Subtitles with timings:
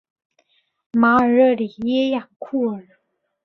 [0.93, 2.87] 马尔热里耶昂库尔。